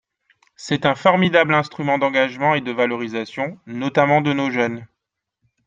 C’est 0.55 0.87
un 0.87 0.95
formidable 0.95 1.53
instrument 1.53 1.99
d’engagement 1.99 2.55
et 2.55 2.61
de 2.61 2.71
valorisation, 2.71 3.59
notamment 3.67 4.21
de 4.21 4.33
nos 4.33 4.49
jeunes. 4.49 4.87